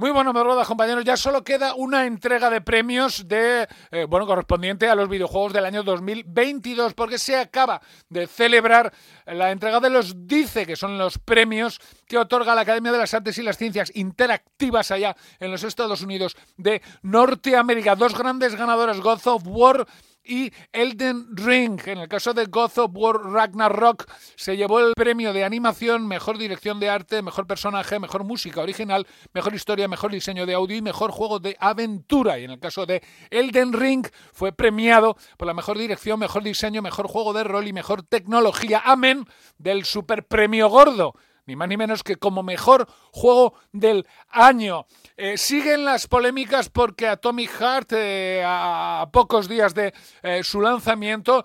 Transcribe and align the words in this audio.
Muy 0.00 0.12
bueno, 0.12 0.32
me 0.32 0.44
roda, 0.44 0.64
compañeros. 0.64 1.02
Ya 1.02 1.16
solo 1.16 1.42
queda 1.42 1.74
una 1.74 2.06
entrega 2.06 2.50
de 2.50 2.60
premios 2.60 3.26
de, 3.26 3.66
eh, 3.90 4.06
bueno, 4.08 4.28
correspondiente 4.28 4.88
a 4.88 4.94
los 4.94 5.08
videojuegos 5.08 5.52
del 5.52 5.64
año 5.64 5.82
2022, 5.82 6.94
porque 6.94 7.18
se 7.18 7.34
acaba 7.34 7.82
de 8.08 8.28
celebrar 8.28 8.92
la 9.26 9.50
entrega 9.50 9.80
de 9.80 9.90
los 9.90 10.28
DICE, 10.28 10.66
que 10.66 10.76
son 10.76 10.98
los 10.98 11.18
premios 11.18 11.80
que 12.06 12.16
otorga 12.16 12.54
la 12.54 12.60
Academia 12.60 12.92
de 12.92 12.98
las 12.98 13.12
Artes 13.12 13.38
y 13.38 13.42
las 13.42 13.58
Ciencias 13.58 13.90
Interactivas 13.92 14.92
allá 14.92 15.16
en 15.40 15.50
los 15.50 15.64
Estados 15.64 16.00
Unidos 16.00 16.36
de 16.56 16.80
Norteamérica. 17.02 17.96
Dos 17.96 18.16
grandes 18.16 18.54
ganadoras, 18.54 19.00
God 19.00 19.26
of 19.26 19.42
War 19.46 19.84
y 20.28 20.52
Elden 20.72 21.36
Ring. 21.36 21.80
En 21.86 21.98
el 21.98 22.08
caso 22.08 22.34
de 22.34 22.44
God 22.44 22.78
of 22.78 22.90
War 22.94 23.16
Ragnarok 23.16 24.06
se 24.36 24.56
llevó 24.56 24.78
el 24.80 24.92
premio 24.94 25.32
de 25.32 25.42
animación, 25.42 26.06
mejor 26.06 26.38
dirección 26.38 26.78
de 26.78 26.90
arte, 26.90 27.22
mejor 27.22 27.46
personaje, 27.46 27.98
mejor 27.98 28.24
música 28.24 28.60
original, 28.60 29.06
mejor 29.32 29.54
historia, 29.54 29.88
mejor 29.88 30.12
diseño 30.12 30.46
de 30.46 30.54
audio 30.54 30.76
y 30.76 30.82
mejor 30.82 31.10
juego 31.10 31.38
de 31.38 31.56
aventura. 31.58 32.38
Y 32.38 32.44
en 32.44 32.50
el 32.52 32.60
caso 32.60 32.86
de 32.86 33.02
Elden 33.30 33.72
Ring 33.72 34.06
fue 34.32 34.52
premiado 34.52 35.16
por 35.38 35.46
la 35.46 35.54
mejor 35.54 35.78
dirección, 35.78 36.20
mejor 36.20 36.42
diseño, 36.42 36.82
mejor 36.82 37.08
juego 37.08 37.32
de 37.32 37.44
rol 37.44 37.66
y 37.66 37.72
mejor 37.72 38.02
tecnología. 38.02 38.82
Amén 38.84 39.24
del 39.56 39.84
super 39.84 40.26
premio 40.26 40.68
gordo 40.68 41.14
ni 41.48 41.56
más 41.56 41.68
ni 41.68 41.78
menos 41.78 42.02
que 42.04 42.16
como 42.16 42.42
mejor 42.42 42.86
juego 43.10 43.54
del 43.72 44.06
año. 44.28 44.86
Eh, 45.16 45.38
siguen 45.38 45.86
las 45.86 46.06
polémicas 46.06 46.68
porque 46.68 47.08
Atomic 47.08 47.50
Heart, 47.50 47.92
eh, 47.94 48.42
a 48.44 49.08
pocos 49.10 49.48
días 49.48 49.74
de 49.74 49.94
eh, 50.22 50.44
su 50.44 50.60
lanzamiento, 50.60 51.44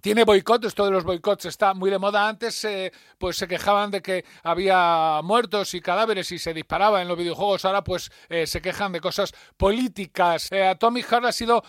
tiene 0.00 0.24
boicot, 0.24 0.64
esto 0.64 0.84
de 0.84 0.90
los 0.90 1.04
boicots 1.04 1.46
está 1.46 1.74
muy 1.74 1.90
de 1.90 1.98
moda. 1.98 2.28
Antes 2.28 2.64
eh, 2.64 2.92
pues 3.18 3.36
se 3.36 3.48
quejaban 3.48 3.90
de 3.90 4.02
que 4.02 4.24
había 4.42 5.20
muertos 5.22 5.74
y 5.74 5.80
cadáveres 5.80 6.30
y 6.32 6.38
se 6.38 6.54
disparaba 6.54 7.02
en 7.02 7.08
los 7.08 7.18
videojuegos. 7.18 7.64
Ahora 7.64 7.82
pues 7.82 8.10
eh, 8.28 8.46
se 8.46 8.60
quejan 8.60 8.92
de 8.92 9.00
cosas 9.00 9.32
políticas. 9.56 10.50
Eh, 10.52 10.66
Atomic 10.66 11.06
Heart 11.06 11.24
ha 11.26 11.32
sido 11.32 11.62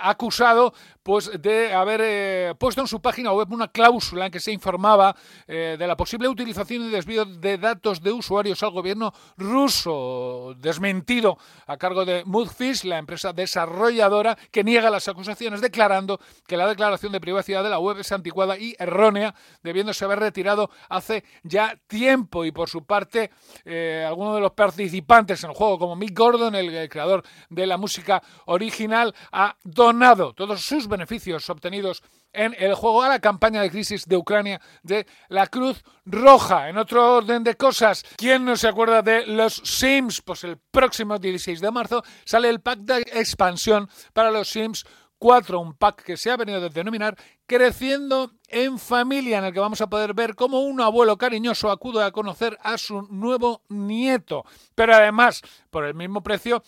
acusado 0.00 0.72
pues 1.02 1.30
de 1.40 1.72
haber 1.72 2.56
puesto 2.56 2.80
en 2.80 2.86
su 2.86 3.00
página 3.00 3.32
web 3.32 3.52
una 3.52 3.68
cláusula 3.68 4.26
en 4.26 4.32
que 4.32 4.40
se 4.40 4.52
informaba 4.52 5.14
de 5.46 5.86
la 5.86 5.96
posible 5.96 6.28
utilización 6.28 6.84
y 6.84 6.90
desvío 6.90 7.24
de 7.24 7.58
datos 7.58 8.00
de 8.00 8.12
usuarios 8.12 8.62
al 8.62 8.70
gobierno 8.70 9.12
ruso. 9.36 10.54
Desmentido 10.56 11.36
a 11.66 11.76
cargo 11.76 12.04
de 12.04 12.24
Moodfish, 12.24 12.84
la 12.84 12.98
empresa 12.98 13.32
desarrolladora 13.32 14.36
que 14.50 14.64
niega 14.64 14.90
las 14.90 15.08
acusaciones 15.08 15.60
declarando 15.60 16.20
que 16.46 16.56
la 16.56 16.66
declaración 16.66 17.12
de 17.12 17.20
privacidad 17.20 17.62
de 17.62 17.70
la 17.74 17.80
web 17.80 17.98
es 17.98 18.12
anticuada 18.12 18.56
y 18.56 18.76
errónea, 18.78 19.34
debiéndose 19.62 20.04
haber 20.04 20.20
retirado 20.20 20.70
hace 20.88 21.24
ya 21.42 21.76
tiempo. 21.88 22.44
Y 22.44 22.52
por 22.52 22.68
su 22.68 22.84
parte, 22.84 23.30
eh, 23.64 24.04
algunos 24.06 24.36
de 24.36 24.40
los 24.40 24.52
participantes 24.52 25.42
en 25.42 25.50
el 25.50 25.56
juego, 25.56 25.78
como 25.78 25.96
Mick 25.96 26.16
Gordon, 26.16 26.54
el, 26.54 26.88
creador 26.88 27.24
de 27.50 27.66
la 27.66 27.76
música 27.76 28.22
original, 28.46 29.12
ha 29.32 29.56
donado 29.64 30.34
todos 30.34 30.60
sus 30.60 30.86
beneficios 30.86 31.50
obtenidos 31.50 32.02
en 32.32 32.54
el 32.58 32.74
juego 32.74 33.02
a 33.02 33.08
la 33.08 33.18
campaña 33.18 33.62
de 33.62 33.70
crisis 33.70 34.06
de 34.06 34.16
Ucrania 34.16 34.60
de 34.82 35.06
la 35.28 35.48
Cruz 35.48 35.82
Roja. 36.04 36.68
En 36.68 36.78
otro 36.78 37.16
orden 37.16 37.42
de 37.42 37.56
cosas, 37.56 38.04
¿quién 38.16 38.44
no 38.44 38.56
se 38.56 38.68
acuerda 38.68 39.02
de 39.02 39.26
los 39.26 39.54
Sims? 39.64 40.22
Pues 40.22 40.44
el 40.44 40.58
próximo 40.58 41.18
16 41.18 41.60
de 41.60 41.70
marzo 41.70 42.02
sale 42.24 42.48
el 42.48 42.60
pack 42.60 42.80
de 42.80 43.00
expansión 43.12 43.88
para 44.12 44.30
los 44.30 44.48
Sims 44.48 44.84
4, 45.24 45.58
un 45.58 45.72
pack 45.72 46.02
que 46.02 46.18
se 46.18 46.30
ha 46.30 46.36
venido 46.36 46.58
a 46.58 46.68
denominar 46.68 47.16
Creciendo 47.46 48.32
en 48.46 48.78
Familia, 48.78 49.38
en 49.38 49.44
el 49.44 49.54
que 49.54 49.58
vamos 49.58 49.80
a 49.80 49.86
poder 49.86 50.12
ver 50.12 50.34
cómo 50.34 50.60
un 50.60 50.82
abuelo 50.82 51.16
cariñoso 51.16 51.70
acude 51.70 52.04
a 52.04 52.10
conocer 52.10 52.58
a 52.62 52.76
su 52.76 53.00
nuevo 53.10 53.62
nieto. 53.70 54.44
Pero 54.74 54.94
además, 54.94 55.40
por 55.70 55.86
el 55.86 55.94
mismo 55.94 56.22
precio, 56.22 56.62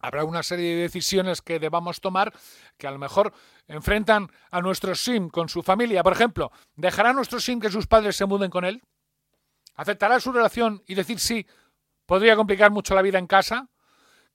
habrá 0.00 0.24
una 0.24 0.42
serie 0.42 0.74
de 0.74 0.82
decisiones 0.82 1.42
que 1.42 1.60
debamos 1.60 2.00
tomar 2.00 2.32
que 2.76 2.88
a 2.88 2.90
lo 2.90 2.98
mejor 2.98 3.32
enfrentan 3.68 4.32
a 4.50 4.60
nuestro 4.60 4.96
sim 4.96 5.28
con 5.28 5.48
su 5.48 5.62
familia. 5.62 6.02
Por 6.02 6.14
ejemplo, 6.14 6.50
¿dejará 6.74 7.12
nuestro 7.12 7.38
sim 7.38 7.60
que 7.60 7.70
sus 7.70 7.86
padres 7.86 8.16
se 8.16 8.26
muden 8.26 8.50
con 8.50 8.64
él? 8.64 8.82
¿Aceptará 9.76 10.18
su 10.18 10.32
relación 10.32 10.82
y 10.88 10.96
decir 10.96 11.20
sí? 11.20 11.46
¿Podría 12.04 12.34
complicar 12.34 12.72
mucho 12.72 12.96
la 12.96 13.02
vida 13.02 13.20
en 13.20 13.28
casa? 13.28 13.68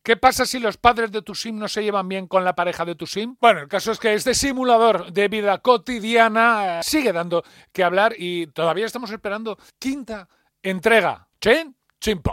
¿Qué 0.03 0.17
pasa 0.17 0.45
si 0.45 0.59
los 0.59 0.77
padres 0.77 1.11
de 1.11 1.21
tu 1.21 1.35
sim 1.35 1.59
no 1.59 1.67
se 1.67 1.83
llevan 1.83 2.09
bien 2.09 2.27
con 2.27 2.43
la 2.43 2.55
pareja 2.55 2.85
de 2.85 2.95
tu 2.95 3.05
sim? 3.05 3.35
Bueno, 3.39 3.59
el 3.61 3.67
caso 3.67 3.91
es 3.91 3.99
que 3.99 4.13
este 4.13 4.33
simulador 4.33 5.13
de 5.13 5.27
vida 5.27 5.59
cotidiana 5.59 6.79
eh, 6.79 6.83
sigue 6.83 7.13
dando 7.13 7.43
que 7.71 7.83
hablar 7.83 8.15
y 8.17 8.47
todavía 8.47 8.87
estamos 8.87 9.11
esperando 9.11 9.59
quinta 9.77 10.27
entrega. 10.63 11.27
Chen 11.39 11.75
Chimpo. 11.99 12.29